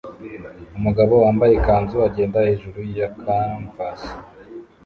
[0.77, 4.01] Umugabo wambaye ikanzu agenda hejuru ya canvas